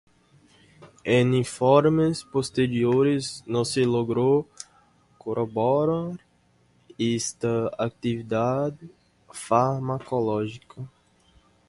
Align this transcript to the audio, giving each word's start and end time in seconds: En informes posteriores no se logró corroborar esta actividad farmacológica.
En 1.15 1.31
informes 1.39 2.21
posteriores 2.35 3.43
no 3.45 3.63
se 3.63 3.85
logró 3.85 4.47
corroborar 5.19 6.19
esta 6.97 7.67
actividad 7.77 8.73
farmacológica. 9.29 10.89